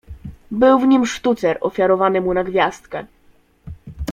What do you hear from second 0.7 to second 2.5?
w nim sztucer ofiarowany mu na